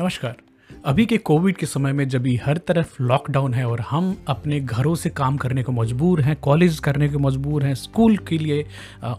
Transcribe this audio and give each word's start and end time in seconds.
नमस्कार। 0.00 0.36
अभी 0.84 1.06
के 1.06 1.16
कोविड 1.16 1.56
के 1.56 1.66
समय 1.66 1.92
में 1.92 2.08
जब 2.08 2.26
हर 2.44 2.56
तरफ़ 2.58 3.02
लॉकडाउन 3.02 3.54
है 3.54 3.64
और 3.68 3.80
हम 3.80 4.24
अपने 4.28 4.60
घरों 4.60 4.94
से 4.94 5.10
काम 5.10 5.36
करने 5.36 5.62
को 5.62 5.72
मजबूर 5.72 6.20
हैं 6.20 6.36
कॉलेज 6.36 6.78
करने 6.78 7.08
को 7.08 7.18
मजबूर 7.18 7.64
हैं 7.64 7.74
स्कूल 7.74 8.16
के 8.16 8.38
लिए 8.38 8.66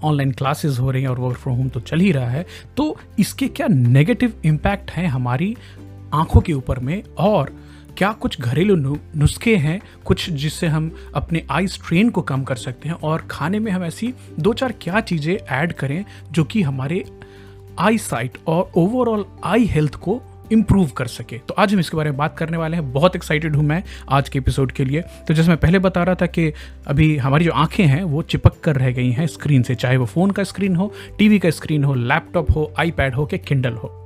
ऑनलाइन 0.04 0.32
क्लासेस 0.32 0.80
हो 0.80 0.92
रही 0.92 1.02
हैं 1.02 1.10
और 1.10 1.20
वर्क 1.20 1.38
फ्रॉम 1.38 1.56
होम 1.56 1.70
तो 1.70 1.80
चल 1.80 2.00
ही 2.00 2.12
रहा 2.12 2.30
है 2.30 2.46
तो 2.78 2.98
इसके 3.20 3.48
क्या 3.48 3.68
नेगेटिव 3.68 4.34
इम्पैक्ट 4.46 4.92
हैं 4.92 5.08
हमारी 5.08 5.58
आँखों 6.14 6.42
के 6.42 6.54
ऊपर 6.54 6.80
में? 6.80 7.04
और 7.18 7.56
क्या 7.98 8.12
कुछ 8.12 8.42
घरेलू 8.42 8.98
नुस्खे 9.16 9.56
हैं 9.56 9.82
कुछ 10.06 10.30
जिससे 10.30 10.68
हम 10.68 10.96
अपने 11.16 11.46
आई 11.52 11.68
स्ट्रेन 11.68 12.10
को 12.10 12.22
कम 12.22 12.44
कर 12.44 12.56
सकते 12.56 12.90
हैं? 12.90 12.96
और 12.96 13.28
खाने 13.32 13.60
में 13.60 13.72
हम 13.72 13.84
ऐसी 13.84 14.14
दो 14.40 14.54
चार 14.54 14.74
क्या 14.82 15.00
चीज़ें 15.00 15.38
ऐड 15.38 15.74
करें 15.74 16.06
जो 16.32 16.44
कि 16.44 16.62
हमारे 16.62 17.04
आई 17.80 17.98
साइट 17.98 18.38
और 18.48 18.72
ओवरऑल 18.76 19.26
आई 19.44 19.66
हेल्थ 19.66 19.96
को 19.96 20.22
इम्प्रूव 20.52 20.88
कर 20.88 21.08
सके। 21.08 21.38
तो 21.38 21.54
आज 21.54 21.74
हम 21.74 21.80
इसके 21.80 21.98
बारे 21.98 22.10
में 22.10 22.18
बात 22.18 22.38
करने 22.38 22.58
वाले 22.58 22.78
हैं। 22.78 22.94
बहुत 22.94 23.16
एक्साइटेड 23.16 23.56
हूँ 23.56 23.64
मैं 23.64 23.84
आज 24.10 24.30
के 24.30 24.40
एपिसोड 24.40 24.72
के 24.72 24.86
लिए। 24.86 25.02
तो 25.02 25.34
जैसे 25.34 25.50
मैं 25.50 25.58
पहले 25.58 25.80
बता 25.80 26.04
रहा 26.04 26.16
था 26.16 26.26
कि 26.26 26.54
अभी 26.88 27.18
हमारी 27.18 27.46
जो 27.46 27.52
आँखें 27.52 27.86
हैं, 27.86 28.04
वो 28.04 28.22
चिपक 28.22 28.60
कर 28.64 28.76
रह 28.76 28.92
गई 28.92 29.12
हैं 29.12 29.28
स्क्रीन 29.28 29.64
से। 29.64 29.76
चाहे 29.76 29.98
वो 29.98 30.06
फ़ोन 30.06 30.32
का 30.32 30.44
स्क्रीन 30.44 30.76
हो 30.76 30.94
टीवी 31.18 31.40
का 31.40 31.50
स्क्रीन 31.50 31.84
हो 31.84 31.94
लैपटॉप 31.94 32.52
हो 32.52 32.74
आईपैड 32.80 33.16
हो, 33.16 33.26
कि 33.26 33.38
किंडल 33.38 33.74
हो। 33.74 33.98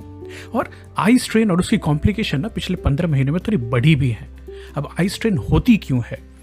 और 0.56 0.70
आई 0.98 1.18
स्ट्रेन 1.18 1.52
और 1.52 1.60
उसकी 1.60 1.78
कॉम्प्लिकेशन 1.78 2.40
ना 2.40 2.48
पिछले 2.48 2.76
पंद्रह 2.76 3.08
महीने 3.08 3.32
में 3.32 3.42
थोड़ी 3.42 3.58
बढ़ी 3.58 3.96
भी 3.96 4.10
है। 4.10 4.30
अब 4.76 4.90
आई 5.00 5.10
स्ट्रेन 5.10 5.38
होती 5.38 5.78
क्यों 5.78 6.02
है? 6.12 6.35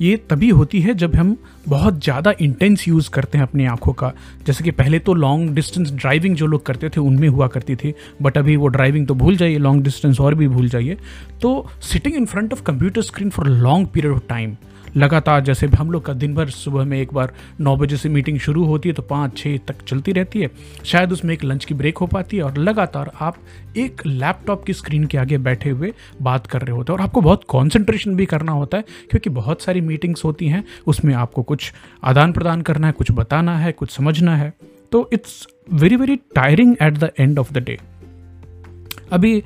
ये 0.00 0.16
तभी 0.30 0.48
होती 0.50 0.80
है 0.80 0.94
जब 0.94 1.14
हम 1.16 1.36
बहुत 1.68 2.02
ज़्यादा 2.04 2.32
इंटेंस 2.40 2.86
यूज़ 2.88 3.08
करते 3.10 3.38
हैं 3.38 3.46
अपनी 3.46 3.64
आँखों 3.66 3.92
का। 3.92 4.12
जैसे 4.46 4.64
कि 4.64 4.70
पहले 4.70 4.98
तो 4.98 5.14
लॉन्ग 5.14 5.54
डिस्टेंस 5.54 5.90
ड्राइविंग 5.92 6.36
जो 6.36 6.46
लोग 6.46 6.64
करते 6.66 6.88
थे, 6.88 7.00
उनमें 7.00 7.28
हुआ 7.28 7.46
करती 7.48 7.76
थी 7.76 7.94
बट 8.22 8.38
अभी 8.38 8.56
वो 8.56 8.68
ड्राइविंग 8.68 9.06
तो 9.06 9.14
भूल 9.14 9.36
जाइए 9.36 9.58
लॉन्ग 9.58 9.84
डिस्टेंस 9.84 10.20
और 10.20 10.34
भी 10.34 10.48
भूल 10.48 10.68
जाइए। 10.68 10.96
तो 11.42 11.68
sitting 11.82 12.16
in 12.16 12.26
front 12.26 12.52
of 12.52 12.62
computer 12.62 13.02
screen 13.02 13.30
for 13.30 13.48
long 13.48 13.88
period 13.94 14.14
of 14.14 14.22
time 14.28 14.56
लगातार, 14.96 15.40
जैसे 15.40 15.66
हम 15.68 15.90
लोग 15.90 16.04
का 16.04 16.12
दिन 16.12 16.34
भर 16.34 16.48
सुबह 16.50 16.84
में 16.84 16.98
एक 17.00 17.12
बार 17.14 17.32
नौ 17.60 17.76
बजे 17.76 17.96
से 17.96 18.08
मीटिंग 18.08 18.38
शुरू 18.38 18.64
होती 18.64 18.88
है 18.88 18.94
तो 18.94 19.02
पाँच 19.02 19.36
छः 19.38 19.56
तक 19.58 19.82
चलती 19.82 20.12
रहती 20.12 20.40
है। 20.40 20.50
शायद 20.84 21.12
उसमें 21.12 21.32
एक 21.34 21.44
लंच 21.44 21.64
की 21.64 21.74
ब्रेक 21.74 21.98
हो 21.98 22.06
पाती 22.06 22.36
है 22.36 22.42
और 22.42 22.58
लगातार 22.58 23.10
आप 23.20 23.36
एक 23.76 24.06
लैपटॉप 24.06 24.64
की 24.64 24.72
स्क्रीन 24.72 25.04
के 25.04 25.18
आगे 25.18 25.38
बैठे 25.38 25.70
हुए 25.70 25.92
बात 26.22 26.46
कर 26.46 26.62
रहे 26.62 26.76
होते 26.76 26.92
हैं। 26.92 26.98
और 26.98 27.04
आपको 27.04 27.20
बहुत 27.20 27.44
कॉन्सेंट्रेशन 27.48 28.14
भी 28.16 28.26
करना 28.26 28.52
होता 28.52 28.76
है, 28.76 28.84
क्योंकि 29.10 29.30
बहुत 29.30 29.62
सारी 29.62 29.80
मीटिंग्स 29.80 30.24
होती 30.24 30.48
हैं, 30.48 30.64
उसमें 30.86 31.14
आपको 31.14 31.42
कुछ 31.42 31.72
आदान 32.04 32.32
प्रदान 32.32 32.62
करना 32.62 32.86
है, 32.86 32.92
कुछ 32.92 33.12
बताना 33.12 33.56
है, 33.58 33.72
कुछ 33.72 33.90
समझना 33.90 34.36
है। 34.36 34.52
तो 34.92 35.08
it's 35.12 35.46
very 35.72 35.96
very 35.96 36.16
tiring 36.34 36.76
at 36.82 36.98
the 36.98 37.10
end 37.18 37.38
of 37.38 37.52
the 37.52 37.58
day 37.58 37.78
अभी 39.12 39.42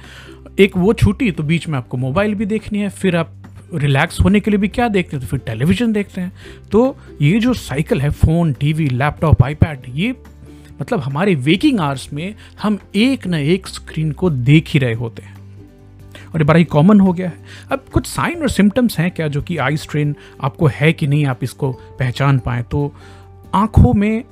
एक 0.60 0.76
वो 0.76 0.92
छुट्टी 0.92 1.30
तो 1.30 1.42
बीच 1.42 1.68
में 1.68 1.76
आपको 1.78 1.96
मोबाइल 1.96 2.34
भी 2.34 2.46
देखनी 2.46 2.78
है, 2.78 2.88
फिर 2.88 3.16
आप 3.16 3.41
रिलैक्स 3.74 4.20
होने 4.20 4.40
के 4.40 4.50
लिए 4.50 4.58
भी 4.58 4.68
क्या 4.68 4.88
देखते 4.88 5.16
हैं? 5.16 5.26
तो 5.26 5.28
फिर 5.28 5.40
टेलीविज़न 5.46 5.92
देखते 5.92 6.20
हैं। 6.20 6.32
तो 6.72 6.96
ये 7.22 7.38
जो 7.40 7.54
साइकिल 7.54 8.00
है, 8.00 8.10
फ़ोन, 8.10 8.52
टीवी, 8.52 8.88
लैपटॉप, 8.88 9.44
आईपैड, 9.44 9.82
ये 9.88 10.14
मतलब 10.80 11.00
हमारे 11.00 11.34
वेकिंग 11.34 11.80
आवर्स 11.80 12.12
में 12.12 12.34
हम 12.62 12.78
एक 12.94 13.26
न 13.26 13.34
एक 13.34 13.68
स्क्रीन 13.68 14.12
को 14.12 14.30
देख 14.30 14.68
ही 14.68 14.80
रहे 14.80 14.94
होते 14.94 15.22
हैं। 15.22 15.36
और 16.34 16.40
ये 16.40 16.44
बड़ा 16.44 16.58
ही 16.58 16.64
कॉमन 16.64 17.00
हो 17.00 17.12
गया 17.12 17.28
है। 17.28 17.44
अब 17.72 17.84
कुछ 17.92 18.06
साइन 18.06 18.42
और 18.42 18.50
सिम्टम्स 18.50 18.98
हैं 18.98 19.10
क्या 19.10 19.28
जो 19.28 19.42
कि 19.42 19.56
आई 19.56 19.76
स्ट्रेन 19.76 20.14
आपको 20.42 20.66
है 20.66 20.92
कि 20.92 21.06
नहीं, 21.06 21.26
आप 21.26 21.44
इसको 21.44 21.72
पहचान 21.98 22.38
पाएँ? 22.38 22.62
तो 22.62 22.94
आँखों 23.54 23.92
में 23.94 24.24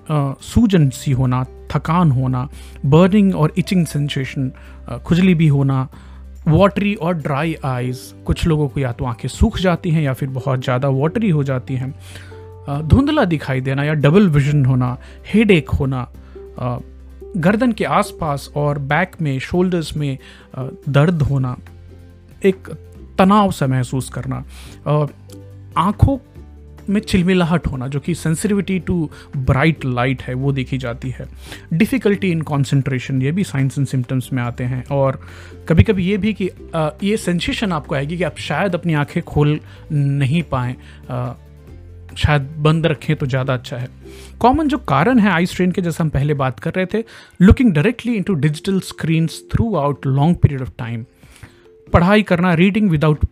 सूजन 0.43 0.89
सी 0.91 1.13
होना, 1.13 1.45
थकान 1.71 2.11
होना, 2.11 2.49
बर्निंग 2.87 3.35
और 3.37 3.53
इचिंग 3.59 3.87
सेंसेशन 3.87 4.51
खुजली 5.05 5.35
भी 5.35 5.49
होना 5.49 5.89
वाटरी 6.49 6.95
और 6.95 7.15
ड्राई 7.15 7.55
आइज़ 7.65 7.99
कुछ 8.25 8.47
लोगों 8.47 8.69
को 8.69 8.81
या 8.81 8.93
तो 8.93 9.05
आँखें 9.05 9.29
सूख 9.29 9.59
जाती 9.59 9.91
हैं 9.91 10.03
या 10.03 10.13
फिर 10.13 10.29
बहुत 10.29 10.63
ज़्यादा 10.65 10.89
वाटरी 10.89 11.31
हो 11.31 11.45
जाती 11.45 11.75
हैं। 11.75 11.95
धुंधला 12.89 13.25
दिखाई 13.25 13.61
देना 13.61 13.85
या 13.85 13.95
डबल 13.95 14.29
विजन 14.29 14.65
होना 14.65 14.97
हेड 15.27 15.51
एक 15.51 15.71
होना 15.71 16.07
गर्दन 17.37 17.73
के 17.73 17.85
आसपास 17.85 18.49
और 18.57 18.79
बैक 18.79 19.17
में 19.23 19.39
शोल्डर्स 19.39 19.97
में 19.97 20.19
दर्द 20.89 21.23
होना, 21.23 21.57
एक 22.45 22.69
तनाव 23.19 23.51
सा 23.51 23.67
महसूस 23.67 24.09
करना 24.09 24.45
आँखों 25.77 26.17
में 26.89 27.01
चिलमिलाहट 27.01 27.67
होना 27.67 27.89
जो 27.89 28.01
कि 28.01 28.15
सेंसिटिविटी 28.15 28.79
टू 28.79 29.11
ब्राइट 29.37 29.85
लाइट 29.85 30.23
है 30.23 30.35
वो 30.35 30.53
देखी 30.53 30.79
जाती 30.79 31.11
है। 31.11 31.29
डिफ़िकल्टी 31.73 32.31
इन 32.31 32.41
कॉन्सेंट्रेशन 32.43 33.23
ये 33.23 33.33
भी 33.33 33.45
साइंस 33.45 33.79
एंड 33.79 33.87
सिम्टम्स 33.87 34.33
में 34.33 34.43
आते 34.43 34.65
हैं। 34.65 34.85
और 34.87 35.21
कभी 35.69 35.83
कभी 35.83 36.07
ये 36.07 36.17
भी 36.17 36.33
कि 36.33 36.49
आ, 36.75 36.89
ये 37.03 37.17
सेंसेशन 37.17 37.73
आपको 37.73 37.95
आएगी 37.95 38.17
कि 38.17 38.25
आप 38.25 38.39
शायद 38.39 38.75
अपनी 38.75 38.95
आँखें 38.95 39.23
खोल 39.25 39.59
नहीं 39.93 40.43
पाएँ। 40.53 40.75
शायद 42.17 42.43
बंद 42.59 42.87
रखें 42.87 43.15
तो 43.17 43.27
ज़्यादा 43.27 43.55
अच्छा 43.55 43.77
है। 43.77 43.89
कॉमन 44.41 44.69
जो 44.69 44.79
कारण 44.79 45.19
है 45.19 45.31
आई 45.31 45.47
स्ट्रेन 45.47 45.73
के 45.73 45.83
जैसे 45.83 46.03
हम 46.03 46.09
पहले 46.11 46.35
बात 46.35 46.59
कर 46.61 46.73
रहे 46.77 46.87
थे 46.95 47.05
looking 47.41 47.73
directly 47.75 48.15
into 48.15 48.35
digital 48.37 48.81
screen 48.81 49.27
throughout 49.77 50.07
long 50.07 50.37
period 50.37 50.63
of 50.63 50.71
time 50.79 51.05
पढ़ाई 51.89 52.23
करना 52.23 52.53
रीडिंग 52.55 52.91
विदाउट 52.91 53.25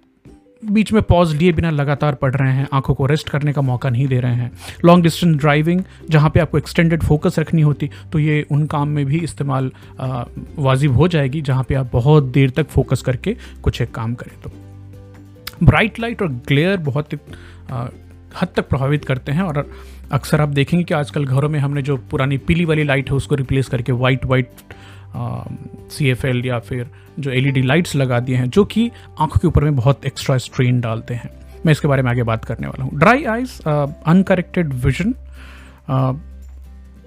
बीच 0.63 0.93
में 0.93 1.03
पॉज 1.03 1.35
लिए 1.35 1.53
बिना 1.53 1.71
लगातार 1.71 2.15
पढ़ 2.15 2.35
रहे 2.35 2.53
हैं, 2.53 2.67
आँखों 2.73 2.95
को 2.95 3.07
रेस्ट 3.07 3.29
करने 3.29 3.53
का 3.53 3.63
मौका 3.63 3.91
नहीं 3.91 4.07
दे 4.09 4.21
रहे 4.21 4.35
हैं। 4.35 4.51
लॉन्ग 4.85 5.03
डिस्टेंस 5.03 5.37
ड्राइविंग 5.37 5.83
जहाँ 6.11 6.31
पे 6.31 6.41
आपको 6.41 6.59
एक्सटेंडेड 6.59 7.03
फोकस 7.03 7.39
रखनी 7.39 7.63
होती 7.63 7.91
तो 8.13 8.19
ये 8.19 8.47
उन 8.51 8.67
काम 8.67 8.89
में 8.89 9.05
भी 9.07 9.19
इस्तेमाल 9.19 9.71
वाजिब 10.59 10.97
हो 10.97 11.09
जाएगी, 11.09 11.41
जहाँ 11.43 11.65
पे 11.65 11.75
आप 11.75 11.91
बहुत 11.93 12.25
देर 12.25 12.51
तक 12.51 12.69
फोकस 12.69 13.03
करके 13.03 13.37
कुछ 13.63 13.81
एक 13.81 13.95
काम 13.95 14.15
करें 14.15 14.41
तो। 14.43 14.53
ब्राइट 15.63 15.99
लाइट 16.01 16.23
और 16.23 16.29
ग्लेयर 16.49 16.77
बहुत 16.81 17.15
हद 18.33 18.49
तक 18.57 18.69
प्रभावित 18.69 19.05
करते 19.05 19.33
हैं, 19.33 19.43
और 19.43 19.71
अक्सर 20.13 20.41
आप 20.41 20.49
देखेंगे 20.51 20.85
कि 20.85 20.95
आजकल 20.95 21.25
घरों 21.25 21.49
में 21.49 21.59
हमने 21.61 21.83
जो 21.83 21.97
पुरानी 22.11 22.39
पीली 22.39 22.65
वाली 22.65 22.85
लाइट 22.85 23.11
है, 23.11 23.17
उसको 23.17 23.35
रिप्लेस 23.35 23.69
करके 23.69 23.93
white 23.95 24.25
white 24.25 24.51
C 25.17 26.09
F 26.09 26.27
L 26.27 26.45
या 26.47 26.59
फिर 26.59 26.91
जो 27.19 27.31
एल 27.31 27.47
ई 27.47 27.51
डी 27.51 27.63
लाइट्स 27.63 27.95
लगा 27.97 28.21
दिए 28.21 28.37
हैं 28.37 28.49
जो 28.51 28.65
कि 28.65 28.91
आँखों 29.21 29.41
के 29.41 29.47
ऊपर 29.49 29.65
में 29.65 29.77
बहुत 29.77 30.05
एक्स्ट्रा 30.07 30.37
स्ट्रेन 30.39 30.81
डालते 30.81 31.15
हैं। 31.15 31.31
मैं 31.67 31.73
इसके 31.73 31.89
बारे 31.89 32.03
में 32.03 32.11
आगे 32.11 32.23
बात 32.23 32.45
करने 32.45 32.67
वाला 32.67 32.85
हूँ। 32.85 32.99
ड्राई 32.99 33.25
आइज़ 33.25 33.61
अनकरेक्टेड 33.63 34.73
विजन 34.85 35.15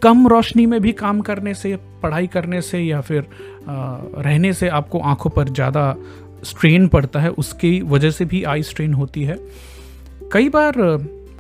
कम 0.01 0.27
रोशनी 0.27 0.65
में 0.65 0.79
भी 0.81 0.91
काम 0.93 1.21
करने 1.21 1.53
से 1.53 1.75
पढ़ाई 2.03 2.27
करने 2.27 2.61
से 2.61 2.79
या 2.79 3.01
फिर 3.01 3.21
uh, 3.21 4.25
रहने 4.25 4.53
से 4.53 4.67
आपको 4.69 4.99
आँखों 4.99 5.29
पर 5.29 5.49
ज़्यादा 5.49 5.95
स्ट्रेन 6.43 6.87
पड़ता 6.87 7.19
है 7.19 7.29
उसकी 7.31 7.81
वजह 7.81 8.11
से 8.11 8.25
भी 8.25 8.43
आई 8.43 8.63
स्ट्रेन 8.63 8.93
होती 8.93 9.23
है। 9.23 9.37
कई 10.31 10.49
बार 10.49 10.73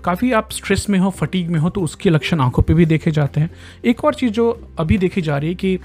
काफ़ी 0.03 0.31
आप 0.31 0.51
स्ट्रेस 0.51 0.85
में 0.89 0.97
हो 0.99 1.09
फटीक 1.09 1.47
में 1.47 1.59
हो 1.59 1.69
तो 1.69 1.81
उसके 1.81 2.09
लक्षण 2.09 2.39
आँखों 2.39 2.63
पे 2.63 2.73
भी 2.73 2.85
देखे 2.85 3.11
जाते 3.11 3.41
हैं। 3.41 3.49
एक 3.85 4.03
और 4.05 4.13
चीज़ 4.13 4.31
जो 4.31 4.49
अभी 4.79 4.97
देखी 4.97 5.21
जा 5.21 5.37
रही 5.37 5.49
है 5.49 5.55
कि 5.55 5.79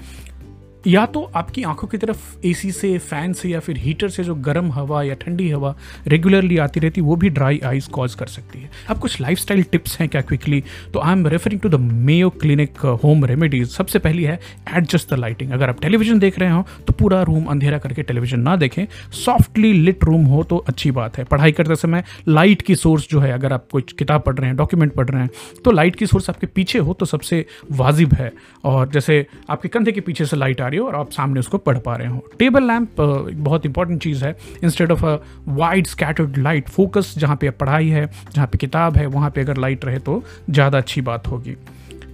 या 0.83 1.05
तो 1.05 1.21
आपकी 1.35 1.63
आँखों 1.63 1.87
की 1.87 1.97
तरफ़ 1.97 2.45
एसी 2.45 2.71
से 2.71 2.97
फ़ैन 2.99 3.33
से 3.33 3.49
या 3.49 3.59
फिर 3.59 3.77
हीटर 3.77 4.09
से 4.09 4.23
जो 4.23 4.35
गर्म 4.37 4.71
हवा 4.71 5.01
या 5.03 5.13
ठंडी 5.15 5.49
हवा 5.51 5.75
रेगुलरली 6.07 6.57
आती 6.57 6.79
रहती, 6.79 7.01
वो 7.01 7.15
भी 7.15 7.29
ड्राई 7.29 7.59
आइज़ 7.65 7.89
कॉज 7.89 8.15
कर 8.15 8.27
सकती 8.27 8.59
है। 8.59 8.69
अब 8.89 8.99
कुछ 8.99 9.19
लाइफ 9.21 9.45
टिप्स 9.71 9.99
हैं 9.99 10.07
क्या 10.09 10.21
क्विकली 10.21 10.63
तो 10.93 10.99
I 10.99 11.13
am 11.13 11.25
referring 11.27 11.61
to 11.61 11.69
the 11.69 11.75
Mayo 11.75 12.29
Clinic 12.31 12.79
home 13.03 13.25
remedies 13.25 13.67
सबसे 13.69 13.99
पहली 13.99 14.23
है 14.23 14.39
एडजस्ट 14.75 15.09
द 15.09 15.17
लाइटिंग 15.19 15.51
अगर 15.51 15.69
आप 15.69 15.81
टेलीविज़न 15.81 16.19
देख 16.19 16.39
रहे 16.39 16.51
हो 16.51 16.65
तो 16.87 16.93
पूरा 16.93 17.21
रूम 17.23 17.45
अंधेरा 17.45 17.77
करके 17.77 18.03
टेलीविज़न 18.03 18.39
ना 18.39 18.55
देखें। 18.55 18.85
सॉफ्टली 19.15 19.73
लिट 19.73 20.03
रूम 20.03 20.25
हो 20.25 20.43
तो 20.43 20.57
अच्छी 20.59 20.91
बात 20.91 21.17
है। 21.17 21.23
पढ़ाई 21.23 21.51
करते 21.51 21.75
समय 21.75 22.03
लाइट 22.27 22.61
की 22.61 22.75
सोर्स 22.75 23.07
जो 23.09 23.19
है, 23.19 23.31
अगर 23.31 23.53
आप 23.53 23.67
कोई 23.71 23.81
किताब 23.99 24.21
पढ़ 24.21 24.35
रहे 24.35 24.47
हैं 24.47 24.57
डॉक्यूमेंट 24.57 24.93
पढ़ 24.93 25.09
रहे 25.09 25.21
हैं 25.21 25.29
तो 25.65 25.71
लाइट 25.71 25.95
की 25.95 26.07
सोर्स 26.07 26.29
आपके 26.29 26.47
पीछे 26.47 26.79
हो 26.79 26.93
तो 26.93 27.05
सबसे 27.05 27.45
वाजिब 27.73 28.13
है। 28.13 28.31
और 28.65 28.89
जैसे 28.89 29.25
आपके 29.49 29.67
कंधे 29.67 29.91
के 29.91 30.01
पीछे 30.01 30.25
से 30.25 30.37
लाइट 30.37 30.61
आ 30.61 30.67
रही 30.67 30.76
रही 30.77 30.83
हो 30.83 30.87
और 30.87 30.95
आप 30.95 31.11
सामने 31.11 31.39
उसको 31.39 31.57
पढ़ 31.59 31.77
पा 31.79 31.95
रहे 31.95 32.07
हो। 32.07 32.23
टेबल 32.39 32.63
लैंप 32.63 33.01
बहुत 33.01 33.65
इंपॉर्टेंट 33.65 34.01
चीज़ 34.03 34.25
है। 34.25 34.35
Instead 34.63 34.91
of 34.91 35.05
a 35.05 35.17
wide 35.49 35.87
scattered 35.87 36.37
light 36.37 36.69
focus 36.69 37.13
जहाँ 37.17 37.35
पे 37.35 37.49
पढ़ाई 37.51 37.89
है, 37.89 38.09
जहाँ 38.33 38.47
पे 38.47 38.57
किताब 38.57 38.97
है, 38.97 39.05
वहाँ 39.07 39.29
पे 39.29 39.41
अगर 39.41 39.57
लाइट 39.57 39.85
रहे 39.85 39.99
तो 39.99 40.23
ज़्यादा 40.49 40.77
अच्छी 40.77 41.01
बात 41.01 41.27
होगी। 41.27 41.55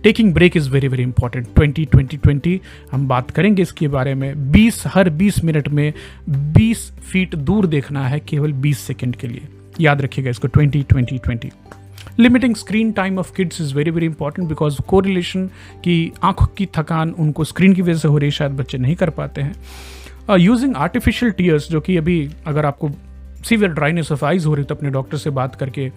Taking 0.03 0.33
break 0.33 0.57
is 0.57 0.69
very 0.69 0.87
very 0.87 1.03
important 1.03 1.47
twenty 1.55 1.85
twenty 1.85 2.17
twenty 2.17 2.59
हम 2.91 3.07
बात 3.07 3.29
करेंगे 3.31 3.61
इसके 3.61 3.87
बारे 3.87 4.15
में। 4.15 4.51
बीस, 4.51 4.83
हर 4.87 5.09
बीस 5.11 5.43
मिनट 5.43 5.67
में 5.69 5.93
बीस 6.29 6.91
फीट 7.11 7.35
दूर 7.35 7.67
देखना 7.67 8.07
है 8.07 8.19
केवल 8.19 8.53
बीस 8.55 8.79
सेकेंड 8.79 9.15
के 9.15 9.27
लिए। 9.27 9.47
याद 9.81 10.01
रखिएगा 10.01 10.29
इसको 10.29 10.47
twenty 10.47 10.83
twenty 10.83 11.17
twenty 11.17 11.51
limiting 12.19 12.55
screen 12.55 12.91
time 12.91 13.17
of 13.19 13.33
kids 13.35 13.61
is 13.61 13.73
very 13.75 13.91
very 13.91 14.05
important 14.05 14.47
because 14.49 14.81
correlation 14.81 15.47
की 15.83 16.11
आँखों 16.23 16.45
की 16.47 16.65
थकान 16.77 17.11
उनको 17.11 17.43
स्क्रीन 17.43 17.73
की 17.73 17.81
वजह 17.81 17.97
से 17.97 18.07
हो 18.07 18.17
रही 18.17 18.31
शायद 18.31 18.51
बच्चे 18.51 18.77
नहीं 18.77 18.95
कर 18.95 19.09
पाते 19.09 19.41
हैं। 19.41 20.37
यूजिंग 20.37 20.75
आर्टिफिशियल 20.75 21.31
टीयर्स 21.31 21.69
जो 21.69 21.81
कि 21.81 21.97
अभी 21.97 22.29
अगर 22.47 22.65
आपको 22.65 22.89
सीवियर 23.45 23.71
ड्राइनेस 23.71 24.11
ऑफ़ 24.11 24.25
आइज़ 24.25 24.45
हो 24.47 24.53
रही 24.55 24.65
तो 24.65 24.75
अपने 24.75 24.89
डॉक्टर 24.89 25.17
से 25.17 25.29
बात 25.29 25.55
करके 25.55 25.91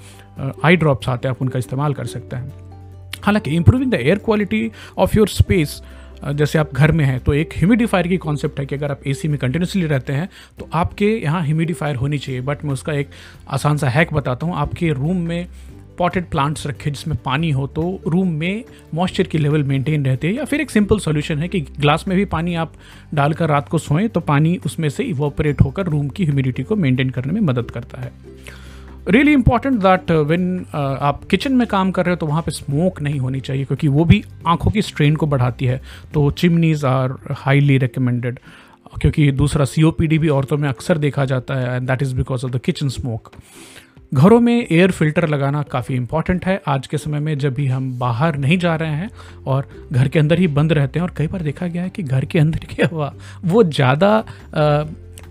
आई 0.64 0.74
uh, 0.74 0.80
ड्रॉप्स 0.80 1.08
आते 1.08 1.28
हैं 1.28 1.34
आप 1.34 1.42
उनका 1.42 1.58
इस्तेमाल 1.58 1.94
कर 1.94 2.06
सकते 2.06 2.36
हैं। 2.36 2.52
हालाँकि 3.22 3.50
improving 3.50 3.90
the 3.90 3.94
air 3.94 4.18
quality 4.18 4.70
of 4.98 5.16
your 5.16 5.28
space 5.28 5.80
जैसे 6.34 6.58
आप 6.58 6.72
घर 6.74 6.92
में 6.92 7.04
हैं 7.04 7.18
तो 7.20 7.34
एक 7.34 7.50
ह्यूमिडिफायर 7.56 8.08
की 8.08 8.16
कॉन्सेप्ट 8.16 8.60
है 8.60 8.66
कि 8.66 8.74
अगर 8.74 8.90
आप 8.90 9.00
एसी 9.06 9.28
में 9.28 9.38
कंटिन्यूसली 9.38 9.86
रहते 9.86 10.12
हैं 10.12 10.28
तो 10.58 10.68
आपके 10.72 11.06
यहाँ 11.14 11.42
ह्यूमिडिफायर 11.42 11.96
होनी 11.96 12.18
चाहिए 12.18 12.40
बट 12.40 12.64
मैं 12.64 12.72
उसका 12.72 12.92
एक 12.92 13.10
आसान 13.48 13.76
सा 13.76 13.88
हैक 13.88 14.12
बताता 14.12 14.46
हूँ। 14.46 14.56
आपके 14.56 14.92
रूम 14.92 15.16
में 15.16 15.46
पॉटेड 15.98 16.28
प्लांट्स 16.30 16.66
रखे 16.66 16.90
जिसमें 16.90 17.16
पानी 17.24 17.50
हो 17.50 17.66
तो 17.66 17.82
रूम 18.06 18.32
में 18.32 18.64
मॉइस्चर 18.94 19.22
की 19.22 19.38
लेवल 19.38 19.62
मेंटेन 19.62 20.04
रहते 20.06 20.28
हैं 20.28 20.34
या 20.34 20.44
फिर 20.44 20.60
एक 20.60 20.70
सिंपल 20.70 20.98
सॉल्यूशन 20.98 21.38
है 21.38 21.48
कि 21.48 21.60
ग्लास 21.60 22.04
में 22.08 22.16
भी 22.16 22.24
पानी 22.24 22.54
आप 22.54 22.72
डालकर 23.14 23.48
रात 23.48 23.68
को 23.68 23.78
सोएँ 23.78 24.08
तो 24.08 24.20
पानी 24.20 24.56
उसमें 24.66 24.88
से 24.88 25.04
इवोपरेट 25.04 25.60
होकर 25.60 25.86
रूम 25.86 26.08
की 26.08 26.24
ह्यूमिडिटी 26.24 26.62
को 26.62 26.76
मेंटेन 26.76 27.10
करने 27.10 27.32
में 27.32 27.40
मदद 27.40 27.70
करता 27.70 28.00
है। 28.00 28.12
रियली 29.08 29.32
इंपॉर्टेंट 29.32 29.74
दैट 29.78 30.10
वेन 30.10 30.66
आप 30.74 31.24
किचन 31.24 31.52
में 31.52 31.66
काम 31.68 31.90
कर 31.90 32.04
रहे 32.04 32.12
हो 32.12 32.16
तो 32.16 32.26
वहाँ 32.26 32.42
पे 32.42 32.50
स्मोक 32.50 33.00
नहीं 33.02 33.18
होनी 33.18 33.40
चाहिए 33.40 33.64
क्योंकि 33.64 33.88
वो 33.88 34.04
भी 34.04 34.22
आँखों 34.46 34.70
की 34.70 34.82
स्ट्रेन 34.82 35.16
को 35.16 35.26
बढ़ाती 35.26 35.64
है। 35.64 35.80
तो 36.14 36.30
चिमनीज 36.30 36.84
आर 36.84 37.14
हाईली 37.38 37.78
रिकमेंडेड 37.78 38.38
क्योंकि 39.00 39.30
दूसरा 39.32 39.64
सीओपीडी 39.64 40.18
भी 40.18 40.28
औरतों 40.28 40.56
में 40.56 40.68
अक्सर 40.68 40.98
देखा 40.98 41.24
जाता 41.24 41.54
है 41.54 41.76
and 41.76 41.86
that 41.88 42.02
is 42.02 42.14
because 42.14 42.44
of 42.46 42.52
the 42.52 42.60
kitchen 42.60 42.88
smoke 42.88 43.30
घरों 44.14 44.38
में 44.40 44.66
एयर 44.72 44.90
फ़िल्टर 44.90 45.26
लगाना 45.28 45.62
काफ़ी 45.62 45.94
इंपॉर्टेंट 45.94 46.44
है। 46.46 46.60
आज 46.68 46.86
के 46.86 46.98
समय 46.98 47.20
में 47.20 47.38
जब 47.38 47.54
भी 47.54 47.66
हम 47.66 47.98
बाहर 47.98 48.36
नहीं 48.36 48.58
जा 48.58 48.74
रहे 48.76 48.90
हैं 48.90 49.10
और 49.46 49.68
घर 49.92 50.08
के 50.08 50.18
अंदर 50.18 50.38
ही 50.38 50.46
बंद 50.48 50.72
रहते 50.72 50.98
हैं 50.98 51.06
और 51.06 51.12
कई 51.16 51.26
बार 51.26 51.42
देखा 51.42 51.66
गया 51.66 51.82
है 51.82 51.90
कि 51.90 52.02
घर 52.02 52.24
के 52.24 52.38
अंदर 52.38 52.64
की 52.64 52.82
हवा 52.82 53.12
वो 53.44 53.62
ज़्यादा 53.64 54.24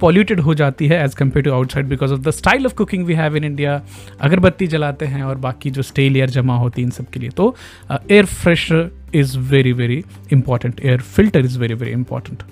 पॉल्यूटेड 0.02 0.40
हो 0.40 0.54
जाती 0.54 0.88
है 0.88 1.04
as 1.04 1.16
compare 1.16 1.44
to 1.46 1.52
outside 1.52 1.88
because 1.88 2.14
of 2.14 2.20
the 2.22 2.32
style 2.32 2.66
of 2.66 2.74
cooking 2.76 3.06
we 3.06 3.14
have 3.14 3.36
in 3.38 3.44
India 3.44 3.82
अगरबत्ती 4.22 4.68
जलाते 4.68 5.06
हैं 5.06 5.24
और 5.24 5.38
बाकी 5.38 5.72
जो 5.72 5.82
स्टेल 5.82 6.18
एयर 6.18 6.30
जमा 6.30 6.58
होती 6.58 6.82
है 6.82 6.86
इन 6.86 6.92
सब 6.92 7.10
के 7.10 7.20
लिए। 7.20 7.30
तो 7.30 7.56
air 7.92 8.26
fresh 8.26 8.72
is 9.16 9.38
very 9.40 9.72
very 9.74 10.04
important 10.34 10.86
air 10.86 11.02
filter 11.02 11.46
is 11.46 11.60
very 11.60 11.74
very 11.74 11.92
important 11.92 12.44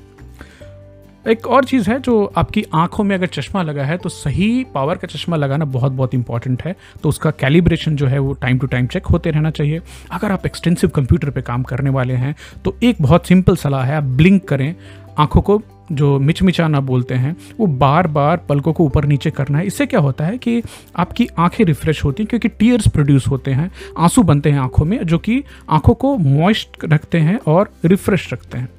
एक 1.25 1.45
और 1.47 1.65
चीज़ 1.65 1.89
है 1.89 1.99
जो 1.99 2.23
आपकी 2.37 2.63
आँखों 2.75 3.03
में 3.03 3.15
अगर 3.15 3.27
चश्मा 3.27 3.61
लगा 3.61 3.83
है 3.83 3.97
तो 3.97 4.09
सही 4.09 4.63
पावर 4.73 4.97
का 4.97 5.07
चश्मा 5.07 5.35
लगाना 5.35 5.65
बहुत 5.65 5.91
बहुत 5.91 6.13
इंपॉर्टेंट 6.15 6.63
है। 6.63 6.75
तो 7.03 7.09
उसका 7.09 7.31
कैलिब्रेशन 7.31 7.95
जो 7.95 8.07
है 8.07 8.19
वो 8.19 8.33
टाइम 8.33 8.59
टू 8.59 8.67
टाइम 8.67 8.87
चेक 8.87 9.05
होते 9.05 9.31
रहना 9.31 9.51
चाहिए। 9.51 9.81
अगर 10.11 10.31
आप 10.31 10.45
एक्सटेंसिव 10.45 10.89
कंप्यूटर 10.89 11.29
पे 11.29 11.41
काम 11.41 11.63
करने 11.63 11.89
वाले 11.89 12.13
हैं 12.13 12.35
तो 12.65 12.75
एक 12.83 13.01
बहुत 13.01 13.27
सिंपल 13.27 13.55
सलाह 13.55 13.83
है, 13.83 13.95
आप 13.95 14.03
ब्लिंक 14.03 14.47
करें। 14.47 14.75
आँखों 15.17 15.41
को 15.41 15.61
जो 15.91 16.17
मिचमिचाना 16.19 16.79
बोलते 16.81 17.13
हैं, 17.13 17.35
वो 17.59 17.65
बार 17.67 18.07
बार 18.07 18.37
पलकों 18.49 18.73
को 18.73 18.83
ऊपर 18.85 19.05
नीचे 19.05 19.31
करना 19.31 19.57
है। 19.57 19.65
इससे 19.65 19.85
क्या 19.85 19.99
होता 19.99 20.25
है 20.25 20.37
कि 20.37 20.61
आपकी 20.95 21.27
आँखें 21.37 21.63
रिफ्रेश 21.65 22.03
होती 22.03 22.23
हैं, 22.23 22.27
क्योंकि 22.29 22.47
टीयर्स 22.49 22.87
प्रोड्यूस 22.87 23.27
होते 23.27 23.51
हैं, 23.51 23.69
आँसू 23.97 24.23
बनते 24.23 24.51
हैं 24.51 24.59
आँखों 24.59 24.85
में, 24.85 25.03
जो 25.03 25.17
कि 25.17 25.43
आँखों 25.69 25.93
को 25.93 26.15
मॉइस्ट 26.17 26.85
रखते 26.85 27.19
हैं 27.19 27.37
और 27.47 27.71
रिफ्रेश 27.85 28.31
रखते 28.33 28.57
हैं। 28.57 28.69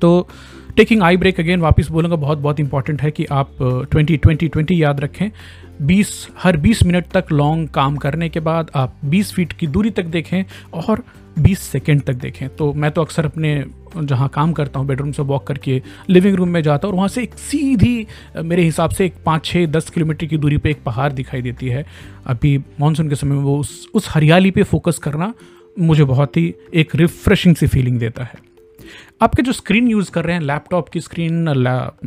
तो 0.00 0.28
टेकिंग 0.76 1.02
आई 1.02 1.16
ब्रेक 1.16 1.38
अगेन 1.40 1.60
वापस 1.60 1.88
बोलूँगा, 1.90 2.16
बहुत 2.16 2.38
बहुत 2.38 2.58
इंपॉर्टेंट 2.60 3.02
है 3.02 3.10
कि 3.10 3.24
आप 3.24 3.50
ट्वेंटी 3.90 4.16
ट्वेंटी 4.16 4.48
ट्वेंटी 4.48 4.82
याद 4.82 5.00
रखें। 5.00 5.30
20 5.82 6.10
हर 6.38 6.56
20 6.56 6.82
मिनट 6.82 7.06
तक 7.12 7.32
लॉन्ग 7.32 7.68
काम 7.68 7.96
करने 7.96 8.28
के 8.28 8.40
बाद 8.40 8.70
आप 8.74 9.00
20 9.04 9.32
फीट 9.34 9.52
की 9.52 9.66
दूरी 9.66 9.90
तक 9.90 10.04
देखें 10.06 10.44
और 10.74 11.02
20 11.38 11.60
सेकेंड 11.62 12.02
तक 12.02 12.14
देखें। 12.14 12.48
तो 12.48 12.72
मैं 12.72 12.90
तो 12.90 13.02
अक्सर 13.02 13.26
अपने, 13.26 13.64
जहाँ 13.96 14.28
काम 14.28 14.52
करता 14.52 14.78
हूँ 14.78 14.86
बेडरूम 14.86 15.12
से 15.12 15.22
वॉक 15.22 15.46
करके 15.46 15.80
लिविंग 16.10 16.36
रूम 16.36 16.48
में 16.48 16.62
जाता 16.62 16.86
हूँ 16.86 16.92
और 16.92 16.96
वहाँ 16.96 17.08
से 17.08 17.22
एक 17.22 17.34
सीधी 17.34 18.06
मेरे 18.36 18.62
हिसाब 18.62 18.90
से 18.90 19.06
एक 19.06 19.14
पाँच, 19.26 19.44
छः, 19.44 19.66
दस 19.66 19.90
किलोमीटर 19.90 20.26
की 20.26 20.38
दूरी 20.38 20.58
पे 20.58 20.70
एक 20.70 20.82
पहाड़ 20.84 21.12
दिखाई 21.12 21.42
देती 21.42 21.68
है। 21.68 21.84
अभी 22.26 22.56
मानसून 22.80 23.08
के 23.08 23.14
समय 23.14 23.36
में 23.36 23.42
वो 23.42 23.58
उस 23.58 23.88
उस 23.94 24.08
हरियाली 24.10 24.50
पे 24.50 24.62
फोकस 24.64 24.98
करना 24.98 25.32
मुझे 25.78 26.04
बहुत 26.04 26.36
ही 26.36 26.52
एक 26.74 26.94
रिफ्रेशिंग 26.96 27.56
सी 27.56 27.66
फीलिंग 27.66 27.98
देता 27.98 28.24
है। 28.24 28.44
आपके 29.20 29.42
जो 29.42 29.52
स्क्रीन 29.52 29.86
यूज़ 29.88 30.10
कर 30.10 30.24
रहे 30.24 30.34
हैं 30.36 30.42
लैपटॉप 30.42 30.88
की 30.88 31.00
स्क्रीन 31.00 31.48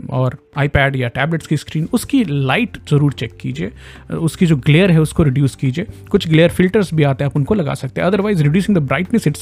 और 0.10 0.38
आईपैड 0.58 0.96
या 0.96 1.08
टैबलेट्स 1.08 1.48
की 1.48 1.58
स्क्रीन 1.58 1.88
उसकी 1.94 2.24
लाइट 2.24 2.78
ज़रूर 2.90 3.14
चेक 3.14 3.36
कीजिए। 3.38 3.72
उसकी 4.18 4.46
जो 4.46 4.58
ग्लेयर 4.58 4.92
है, 4.92 5.02
उसको 5.02 5.24
रिड्यूस 5.24 5.56
कीजिए। 5.56 5.86
कुछ 6.12 6.28
ग्लेयर 6.28 6.50
फिल्टर्स 6.50 6.94
भी 6.94 7.04
आते 7.04 7.24
हैं, 7.24 7.32
आप 7.32 7.38
उनको 7.38 7.54
लगा 7.54 7.74
सकते 7.74 8.02
हैं। 8.02 8.08
Otherwise 8.08 8.44
reducing 8.44 8.78
the 8.78 8.82
brightness 8.82 9.28
it 9.28 9.38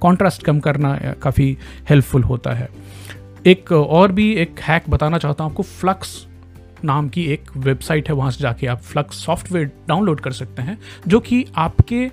contrast 0.00 0.42
कम 0.42 0.60
करना 0.60 0.96
काफ़ी 1.22 1.56
हेल्पफुल 1.90 2.22
होता 2.22 2.52
है। 2.52 2.68
एक 3.46 3.72
और 3.72 4.12
भी 4.12 4.32
एक 4.32 4.60
हैक 4.60 4.90
बताना 4.90 5.18
चाहता 5.18 5.44
हूँ 5.44 5.50
आपको 5.50 5.62
फ्लक्स 5.62 6.26
नाम 6.84 7.08
की 7.08 7.24
एक 7.32 7.50
वेबसाइट 7.56 8.08
है, 8.08 8.14
वहाँ 8.14 8.30
से 8.30 8.42
जाके 8.42 8.66
आप 8.66 8.80
फ्लक्स 8.82 9.24
सॉफ्टवेयर 9.24 9.70
डाउनलोड 9.88 10.20
कर 10.20 10.32
सकते 10.32 10.62
हैं, 10.62 10.78
जो 11.08 11.20
कि 11.20 11.44
आपके 11.56 12.08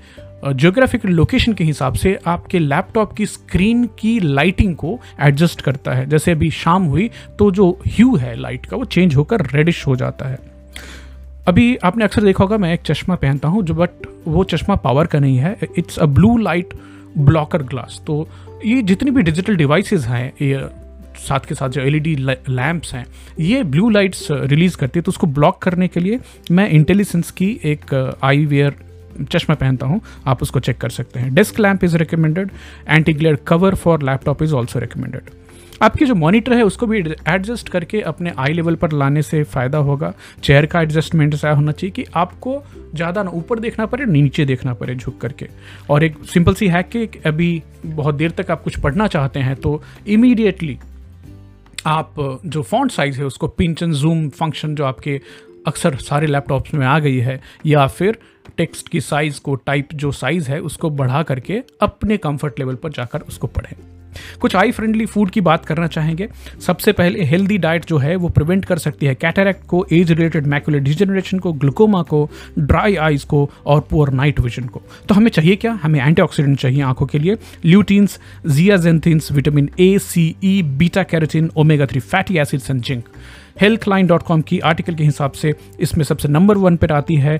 जियोग्राफिकल 0.45 1.09
लोकेशन 1.09 1.53
के 1.53 1.63
हिसाब 1.63 1.93
से 1.93 2.17
आपके 2.27 2.59
लैपटॉप 2.59 3.11
की 3.13 3.25
स्क्रीन 3.25 3.85
की 3.99 4.19
लाइटिंग 4.19 4.75
को 4.75 4.99
एडजस्ट 5.21 5.61
करता 5.61 5.93
है। 5.93 6.07
जैसे 6.09 6.31
अभी 6.31 6.49
शाम 6.51 6.83
हुई 6.85 7.09
तो 7.39 7.49
जो 7.51 7.69
ह्यू 7.87 8.15
है 8.15 8.35
लाइट 8.35 8.65
का, 8.65 8.77
वो 8.77 8.85
चेंज 8.85 9.15
होकर 9.15 9.45
रेडिश 9.47 9.85
हो 9.87 9.95
जाता 9.95 10.29
है। 10.29 10.39
अभी 11.47 11.75
आपने 11.77 12.03
अक्सर 12.03 12.23
देखा 12.23 12.43
होगा, 12.43 12.57
मैं 12.57 12.73
एक 12.73 12.81
चश्मा 12.81 13.15
पहनता 13.15 13.47
हूँ, 13.47 13.63
जो 13.63 13.73
बट 13.73 14.07
वो 14.27 14.43
चश्मा 14.45 14.75
पावर 14.77 15.07
का 15.07 15.19
नहीं 15.19 15.37
है 15.37 15.57
it's 15.77 15.99
a 15.99 16.05
blue 16.07 16.35
light 16.37 16.73
blocker 17.17 17.63
glass 17.63 18.01
तो 18.07 18.27
ये 18.65 18.81
जितनी 18.81 19.11
भी 19.11 19.21
डिजिटल 19.21 19.55
डिवाइसेस 19.57 20.05
हैं, 20.05 20.31
ये 20.41 20.67
साथ 21.19 21.45
के 21.47 21.55
साथ 21.55 21.69
जो 21.69 21.81
एलईडी 21.81 22.15
लैंप्स 22.15 22.93
हैं, 22.93 23.05
ये 23.39 23.63
ब्लू 23.65 23.89
लाइट्स 23.89 24.27
रिलीज़ 24.31 24.77
करती 24.77 24.99
है। 24.99 25.03
तो 25.03 25.09
उसको 25.09 25.27
ब्लॉक 25.29 25.61
करने 25.61 25.87
के 25.87 25.99
लिए 25.99 26.19
मैं 26.51 26.69
इंटेलिजेंस 26.69 27.31
की 27.31 27.49
एक 27.65 27.93
आई 28.23 28.45
वेयर 28.45 28.75
चश्मा 29.31 29.55
पहनता 29.55 29.85
हूँ। 29.85 30.01
आप 30.27 30.41
उसको 30.41 30.59
चेक 30.59 30.77
कर 30.77 30.89
सकते 30.89 31.19
हैं। 31.19 31.33
Desk 31.35 31.59
lamp 31.59 31.83
is 31.83 31.97
recommended 31.97 32.51
anti 32.89 33.13
glare 33.13 33.35
cover 33.47 33.75
for 33.75 34.03
laptop 34.03 34.43
is 34.43 34.53
also 34.53 34.79
recommended 34.79 35.29
आपकी 35.81 36.05
जो 36.05 36.15
मॉनिटर 36.15 36.53
है, 36.53 36.63
उसको 36.63 36.87
भी 36.87 36.99
एडजस्ट 36.99 37.69
करके 37.69 38.01
अपने 38.01 38.31
आई 38.37 38.53
लेवल 38.53 38.75
पर 38.75 38.91
लाने 38.91 39.21
से 39.21 39.41
फ़ायदा 39.43 39.77
होगा। 39.79 40.13
चेयर 40.43 40.65
का 40.65 40.81
एडजस्टमेंट 40.81 41.33
ऐसा 41.33 41.51
होना 41.51 41.71
चाहिए 41.71 41.91
कि 41.91 42.05
आपको 42.15 42.61
ज़्यादा 42.95 43.23
ना 43.23 43.31
ऊपर 43.31 43.59
देखना 43.59 43.85
पड़े, 43.85 44.05
नीचे 44.05 44.45
देखना 44.45 44.73
पड़े 44.73 44.95
झुक 44.95 45.19
करके। 45.21 45.47
और 45.89 46.03
एक 46.03 46.17
सिंपल 46.33 46.53
सी 46.53 46.67
हैक 46.67 46.89
कि 46.89 47.07
अभी 47.25 47.61
बहुत 47.85 48.15
देर 48.15 48.31
तक 48.31 48.51
आप 48.51 48.63
कुछ 48.63 48.79
पढ़ना 48.79 49.07
चाहते 49.07 49.39
हैं 49.39 49.55
तो 49.55 49.81
इमीडिएटली 50.07 50.77
आप 51.87 52.41
जो 52.45 52.61
फॉन्ट 52.61 52.91
साइज़ 52.91 53.19
है, 53.19 53.25
उसको 53.25 53.47
पिंच 53.47 53.83
एंड 53.83 53.93
जूम 53.93 54.29
फ़ंक्शन 54.29 54.75
जो 54.75 54.85
आपके 54.85 55.21
अक्सर 55.67 55.95
सारे 55.95 56.27
लैपटॉप्स 56.27 56.73
में 56.73 56.85
आ 56.87 56.99
गई 56.99 57.17
है, 57.17 57.41
या 57.65 57.87
फिर 57.87 58.17
टेक्स्ट 58.57 58.89
की 58.89 59.01
साइज़ 59.01 59.41
को 59.41 59.55
टाइप 59.55 59.93
जो 59.93 60.11
साइज़ 60.11 60.49
है, 60.51 60.59
उसको 60.59 60.89
बढ़ा 60.89 61.23
करके 61.23 61.61
अपने 61.81 62.17
कंफर्ट 62.17 62.59
लेवल 62.59 62.75
पर 62.75 62.89
जाकर 62.89 63.21
उसको 63.21 63.47
पढ़ें। 63.47 63.90
कुछ 64.41 64.55
आई 64.55 64.71
फ्रेंडली 64.71 65.05
फ़ूड 65.05 65.29
की 65.29 65.41
बात 65.41 65.65
करना 65.65 65.87
चाहेंगे, 65.87 66.27
सबसे 66.65 66.91
पहले 66.91 67.23
हेल्दी 67.25 67.57
डाइट 67.57 67.85
जो 67.85 67.97
है 67.97 68.15
वो 68.15 68.29
प्रिवेंट 68.29 68.65
कर 68.65 68.77
सकती 68.77 69.05
है 69.05 69.15
कैटरेक्ट 69.15 69.65
को 69.67 69.85
एज 69.93 70.11
रिलेटेड 70.11 70.47
मैकुलर 70.47 70.79
डिजेनरेशन 70.79 71.39
को 71.39 71.53
ग्लूकोमा 71.53 72.01
को 72.03 72.29
ड्राई 72.59 72.95
आइज़ 72.97 73.25
को 73.25 73.49
और 73.65 73.79
पुअर 73.89 74.13
नाइट 74.13 74.39
विजन 74.39 74.63
को। 74.63 74.81
तो 75.09 75.15
हमें 75.15 75.29
चाहिए 75.31 75.55
क्या? 75.55 75.77
हमें 75.83 75.99
एंटीऑक्सीडेंट 75.99 76.59
चाहिए 76.59 76.81
आँखों 76.83 77.05
के 77.05 77.19
लिए। 77.19 77.37
Luteins 77.65 78.19
zeaxanthins 78.47 79.31
vitamin 79.31 79.69
A 79.79 79.97
C 79.99 80.23
E 80.43 80.61
beta 80.77 81.03
carotene 81.03 81.49
omega 81.57 81.85
three 81.85 81.99
fatty 81.99 82.37
acids 82.37 82.69
and 82.69 82.81
zinc 82.81 83.05
healthline 83.87 84.07
dot 84.07 84.23
com 84.23 84.41
की 84.41 84.59
आर्टिकल 84.59 84.95
के 84.95 85.03
हिसाब 85.03 85.31
से 85.31 85.53
इसमें 85.79 86.03
सबसे 86.05 86.27
नंबर 86.27 86.57
वन 86.57 86.77
पर 86.77 86.91
आती 86.91 87.15
है 87.15 87.39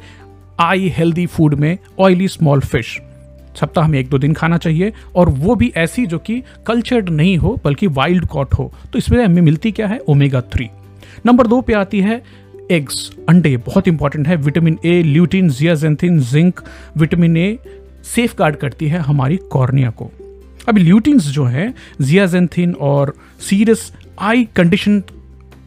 आई 0.60 0.90
हेल्दी 0.98 1.26
फ़ूड 1.26 1.54
में 1.54 1.78
ऑयली 2.00 2.28
स्मॉल 2.28 2.60
फ़िश 2.60 3.00
सप्ताह 3.60 3.88
में 3.88 4.00
एक 4.00 4.10
दो 4.10 4.18
दिन 4.18 4.34
खाना 4.34 4.58
चाहिए, 4.58 4.94
और 5.16 5.30
वो 5.30 5.56
भी 5.56 5.72
ऐसी 5.78 6.06
जो 6.06 6.18
कि 6.20 6.42
कल्चर्ड 6.68 7.10
नहीं 7.10 7.38
हो, 7.38 7.60
बल्कि 7.66 7.88
वाइल्ड 7.88 8.26
कॉट 8.26 8.54
हो। 8.54 8.72
तो 8.94 8.98
इसमें 8.98 9.24
हमें 9.26 9.42
मिलती 9.42 9.72
क्या 9.72 9.88
है? 9.88 10.00
ओमेगा 10.00 10.42
थ्री 10.42 10.70
नंबर 11.26 11.48
दो 11.48 11.62
पे 11.62 11.74
आती 11.74 12.00
है 12.00 12.22
एग्स 12.72 13.12
अंडे, 13.30 13.56
बहुत 13.58 13.88
इंपॉर्टेंट 13.88 14.28
है। 14.28 14.36
Vitamin 14.36 14.78
A 14.86 15.02
lutein 15.04 15.50
zeaxanthin 15.50 16.20
zinc 16.20 16.60
vitamin 16.98 17.38
A 17.38 17.58
safeguard 18.40 18.56
करती 18.56 18.88
है 18.88 19.00
हमारी 19.00 19.38
कॉर्निया 19.52 19.90
को। 19.90 20.12
अभी 20.70 20.82
ल्यूटिन्स 20.82 21.28
जो 21.28 21.46
है 21.46 21.74
जियाजेंथिन 22.02 22.74
और 22.74 23.14
सीरियस 23.40 23.92
आई 24.20 24.48
कंडीशन 24.56 25.02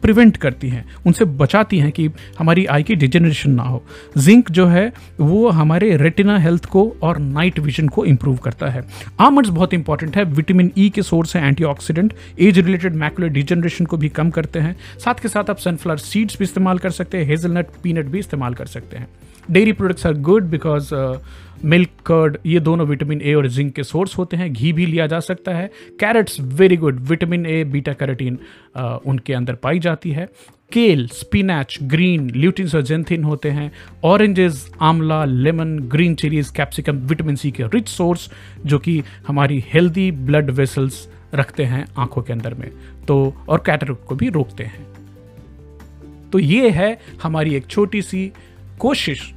प्रिवेंट 0.05 0.35
करती 0.37 0.69
हैं, 0.69 0.85
उनसे 1.05 1.25
बचाती 1.25 1.77
हैं 1.79 1.91
कि 1.91 2.09
हमारी 2.39 2.65
आई 2.65 2.83
की 2.83 2.95
डिजेनरेशन 2.95 3.51
ना 3.51 3.63
हो। 3.63 3.83
जिंक 4.17 4.51
जो 4.51 4.65
है, 4.67 4.91
वो 5.19 5.49
हमारे 5.49 5.95
रेटिना 5.97 6.37
हेल्थ 6.37 6.65
को 6.65 6.83
और 7.03 7.17
नाइट 7.19 7.59
विजन 7.59 7.87
को 7.87 8.05
इम्प्रूव 8.05 8.35
करता 8.37 8.69
है। 8.69 8.83
आमंड्स 9.19 9.49
बहुत 9.49 9.73
इंपॉर्टेंट 9.73 10.15
है 10.17 10.23
विटामिन 10.25 10.71
ई 10.77 10.89
e 10.89 10.93
के 10.93 11.01
सोर्स 11.01 11.35
हैं 11.35 11.47
antioxidant 11.47 12.13
age 12.39 12.59
related 12.59 12.95
macular 12.95 13.29
degeneration 13.29 13.85
को 13.85 13.97
भी 13.97 14.09
कम 14.11 14.29
करते 14.29 14.59
हैं। 14.59 14.75
साथ 14.99 15.21
के 15.21 15.27
साथ 15.27 15.49
आप 15.49 15.57
सनफ्लावर 15.57 15.99
सीड्स 15.99 16.37
भी 16.37 16.43
इस्तेमाल 16.43 16.79
कर 16.79 16.91
सकते 16.91 17.17
हैं 17.17 17.25
हेजलनट 17.25 17.67
पीनट 17.83 18.05
भी 18.05 18.19
इस्तेमाल 18.19 18.53
कर 18.53 18.65
सकते 18.67 18.97
हैं। 18.97 19.07
Dairy 19.51 19.71
products 19.71 20.05
are 20.05 20.13
good 20.13 20.43
because 20.43 20.93
milk, 21.65 21.89
curd, 22.05 22.37
ये 22.45 22.59
दोनों 22.59 22.85
विटामिन 22.87 23.21
ए 23.21 23.33
और 23.33 23.47
जिंक 23.47 23.73
के 23.73 23.83
सोर्स 23.83 24.17
होते 24.17 24.37
हैं, 24.37 24.51
घी 24.53 24.71
भी 24.73 24.85
लिया 24.85 25.07
जा 25.07 25.19
सकता 25.19 25.53
है। 25.53 25.69
Carrots, 25.99 26.39
very 26.41 26.77
good, 26.77 26.99
vitamin 26.99 27.45
A, 27.45 27.63
beta 27.63 27.93
carotene 27.93 28.39
उनके 29.05 29.33
अंदर 29.33 29.55
पाई 29.55 29.79
जाती 29.79 30.11
है। 30.11 30.27
केल, 30.71 31.07
स्पिनैच, 31.07 31.77
ग्रीन 31.83 32.29
ल्यूटिन 32.35 32.69
और 32.75 32.81
जेंथिन 32.81 33.23
होते 33.23 33.51
हैं। 33.51 33.71
Oranges, 34.03 34.69
amla, 34.81 35.23
lemon, 35.25 35.77
green 35.79 36.15
chillies 36.15 36.49
capsicum, 36.49 36.97
vitamin 36.97 37.35
C 37.35 37.51
के 37.51 37.63
रिच 37.63 37.87
सोर्स, 37.87 38.29
जो 38.65 38.79
कि 38.79 39.03
हमारी 39.27 39.63
हेल्दी 39.67 40.11
ब्लड 40.11 40.49
वेसल्स 40.49 41.07
रखते 41.35 41.63
हैं 41.65 41.85
आँखों 41.97 42.21
के 42.21 42.33
अंदर 42.33 42.53
में। 42.53 42.69
तो 43.07 43.33
और 43.49 43.63
कैटरक 43.65 44.03
को 44.07 44.15
भी 44.15 44.29
रोकते 44.29 44.63
हैं। 44.63 44.85
तो 46.31 46.39
ये 46.39 46.69
है 46.69 46.97
हमारी 47.23 47.55
एक 47.55 47.67
छोटी 47.67 48.01
सी 48.01 48.31
कोशिश 48.79 49.33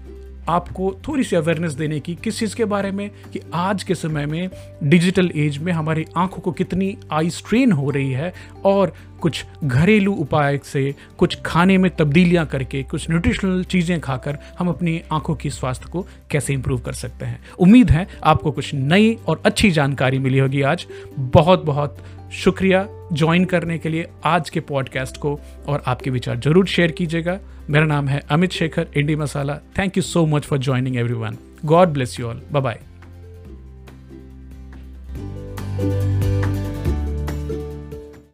आपको 0.49 0.95
थोड़ी 1.09 1.25
सी 1.25 1.37
अवेयरनेस 1.37 1.73
देने 1.73 2.01
की 2.01 2.15
किस 2.15 2.39
चीज़ 2.39 2.57
के 2.57 2.65
बारे 2.65 2.91
में 2.91 3.11
कि 3.33 3.41
आज 3.55 3.83
के 3.83 3.95
समय 3.95 4.27
में 4.27 4.51
डिजिटल 4.83 5.31
एज 5.37 5.59
में 5.59 5.73
हमारी 5.73 6.05
आँखों 6.17 6.43
को 6.43 6.53
कितनी 6.53 6.97
आई 7.13 7.31
स्ट्रेन 7.31 7.73
हो 7.73 7.91
रही 7.91 8.13
है 8.13 8.33
और 8.65 8.93
कुछ 9.21 9.45
घरेलू 9.65 10.13
उपाय 10.13 10.59
से, 10.65 10.95
कुछ 11.19 11.39
खाने 11.47 11.79
में 11.79 11.91
तब्दीलियाँ 11.97 12.45
करके, 12.47 12.83
कुछ 12.83 13.09
न्यूट्रिशनल 13.11 13.65
चीज़ें 13.65 14.01
खाकर 14.01 14.39
हम 14.59 14.69
अपनी 14.69 15.01
आँखों 15.13 15.35
की 15.35 15.51
स्वास्थ्य 15.51 15.89
को 15.93 16.07
कैसे 16.31 16.55
इम्प्रूव 16.55 16.81
कर 16.81 16.93
सकते 16.93 17.27
हैं। 17.27 17.41
उम्मीद 17.59 17.91
है 17.91 18.07
आपको 18.25 18.53
कुछ 18.53 18.75
नई 18.75 19.17
और 19.29 19.43
अच्छी 19.47 19.71
जानकारी 19.71 20.19
मिली 20.19 20.39
होगी 20.39 20.63
आज। 20.63 20.87
बहुत 21.19 21.65
बहुत 21.65 21.99
शुक्रिया 22.33 22.87
ज्वाइन 23.13 23.45
करने 23.45 23.79
के 23.79 23.89
लिए 23.89 24.07
आज 24.25 24.51
के 24.51 24.61
पॉडकास्ट 24.61 25.17
को 25.17 25.39
और 25.69 25.83
आपके 25.87 26.11
विचार 26.11 26.39
ज़रूर 26.39 26.67
शेयर 26.67 26.93
कीजिएगा। 26.93 27.39
मेरा 27.71 27.87
नाम 27.87 28.09
है 28.09 28.23
Amit 28.31 28.53
Shekhar, 28.53 28.87
indie 28.97 29.17
masala. 29.17 29.59
Thank 29.79 29.97
you 29.97 30.03
so 30.03 30.25
much 30.27 30.45
for 30.45 30.59
joining 30.59 30.97
everyone 31.15 31.37
God 31.65 31.89
bless 31.89 32.19
you 32.21 32.27
all 32.27 32.43
bye 32.53 32.81